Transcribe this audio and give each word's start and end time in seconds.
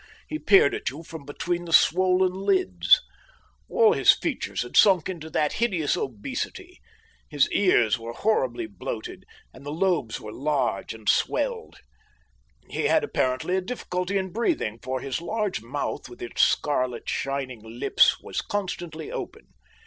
He 0.27 0.39
peered 0.39 0.73
at 0.73 0.89
you 0.89 1.03
from 1.03 1.25
between 1.25 1.65
the 1.65 1.71
swollen 1.71 2.33
lids. 2.33 3.03
All 3.69 3.93
his 3.93 4.11
features 4.13 4.63
had 4.63 4.75
sunk 4.75 5.07
into 5.07 5.29
that 5.29 5.53
hideous 5.61 5.95
obesity. 5.95 6.79
His 7.29 7.47
ears 7.51 7.99
were 7.99 8.13
horribly 8.13 8.65
bloated, 8.65 9.25
and 9.53 9.63
the 9.63 9.69
lobes 9.71 10.19
were 10.19 10.33
large 10.33 10.95
and 10.95 11.07
swelled. 11.07 11.75
He 12.67 12.85
had 12.85 13.03
apparently 13.03 13.55
a 13.57 13.61
difficulty 13.61 14.17
in 14.17 14.31
breathing, 14.31 14.79
for 14.81 15.01
his 15.01 15.21
large 15.21 15.61
mouth, 15.61 16.09
with 16.09 16.19
its 16.23 16.41
scarlet, 16.41 17.07
shining 17.07 17.61
lips, 17.61 18.19
was 18.23 18.41
constantly 18.41 19.11
open. 19.11 19.49